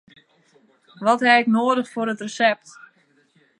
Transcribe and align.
Wat 1.05 1.21
haw 1.25 1.39
ik 1.41 1.51
nedich 1.57 1.89
foar 1.93 2.11
it 2.13 2.23
resept? 2.25 2.69